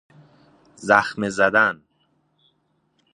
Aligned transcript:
زخمه 0.75 1.29
زدن 1.29 1.83